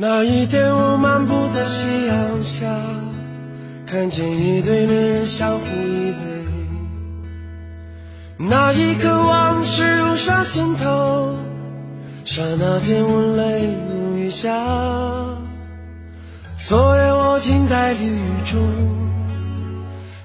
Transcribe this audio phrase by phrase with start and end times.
[0.00, 2.72] 那一天，我漫步在夕阳下，
[3.84, 6.14] 看见一对恋人相互依偎。
[8.36, 11.34] 那一刻，往事涌上心头，
[12.24, 14.48] 刹那间我泪如雨下。
[16.54, 18.56] 昨夜我静在绿雨中，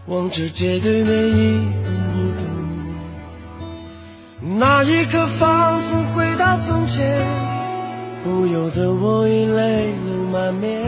[0.05, 2.45] 望着街对面一动不动。
[4.59, 7.25] 那一刻，仿佛回到从前，
[8.23, 10.81] 不由得我已泪流满面。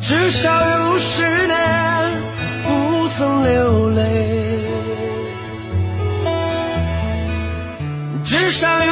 [0.00, 2.22] 至少有十年
[2.64, 4.00] 不曾流泪，
[8.24, 8.89] 至少有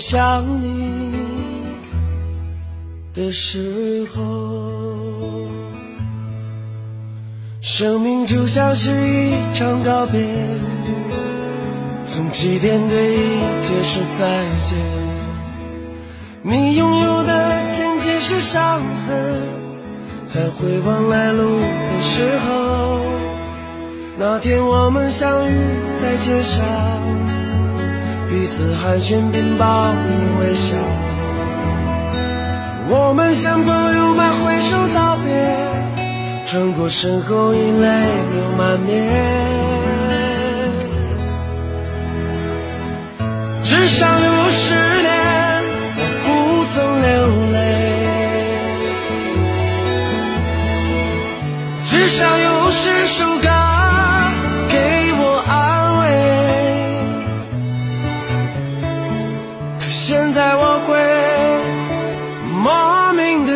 [0.00, 1.12] 想你
[3.14, 4.20] 的时候。
[7.62, 10.18] 生命就像是一场告别，
[12.06, 13.18] 从起点对一
[13.62, 14.78] 切说再见。
[16.42, 19.46] 你拥有的仅仅是伤痕，
[20.26, 23.00] 在回望来路的时候，
[24.18, 25.52] 那天我们相遇
[26.00, 26.64] 在街上，
[28.30, 30.76] 彼此寒暄并报以微笑，
[32.88, 35.34] 我们向朋友们挥手道别。
[36.46, 37.88] 转过身后，已泪
[38.32, 38.90] 流满面。
[43.64, 44.74] 至少有时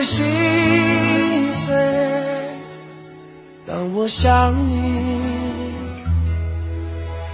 [0.04, 1.74] 心碎。
[3.66, 5.72] 当我想你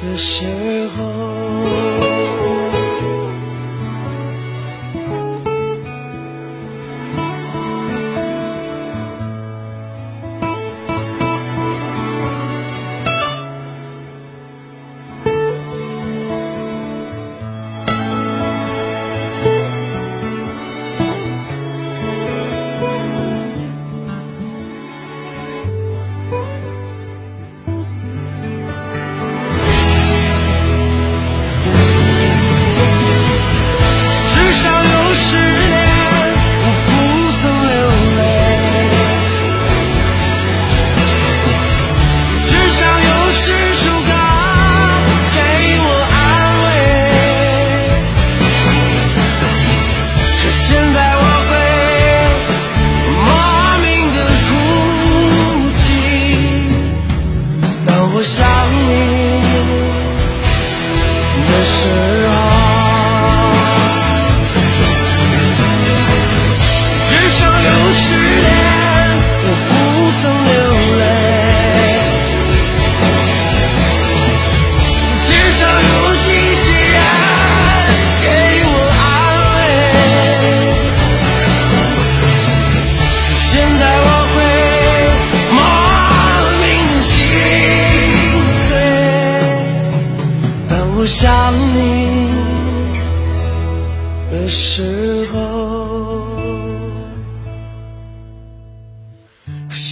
[0.00, 1.89] 的时候。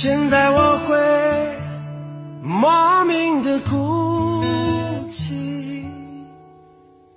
[0.01, 0.97] 现在我会
[2.41, 4.41] 莫名的哭
[5.11, 5.85] 泣，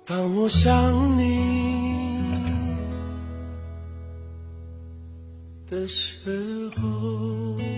[0.04, 2.42] 当我想你
[5.70, 7.71] 的时候。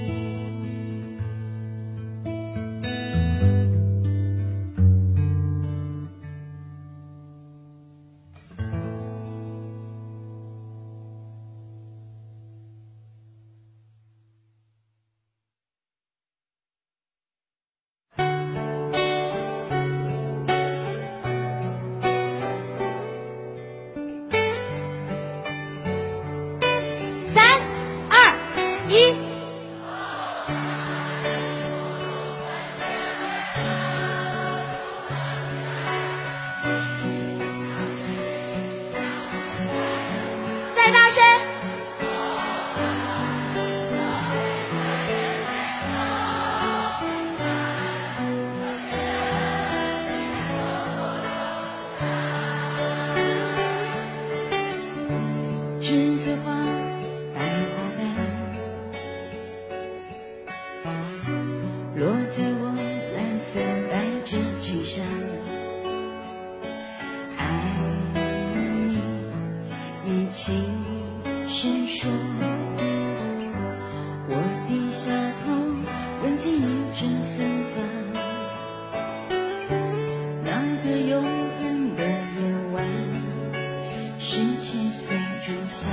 [84.27, 85.91] 十七岁仲夏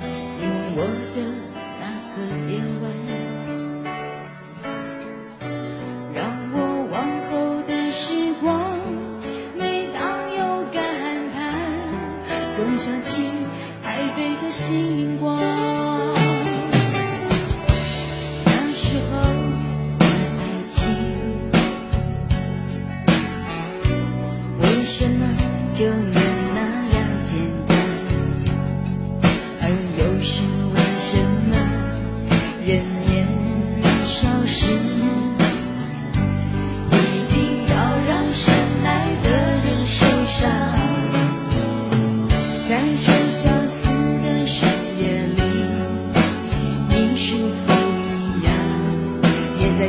[0.00, 0.82] 你吻我
[1.14, 1.22] 的
[1.78, 2.18] 那个
[2.50, 2.84] 夜晚
[6.12, 6.18] 让
[6.52, 6.56] 我
[6.90, 6.94] 往
[7.30, 8.50] 后的时光
[9.56, 13.28] 每当有感叹总想起
[13.84, 15.61] 台北的星光。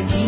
[0.01, 0.22] de.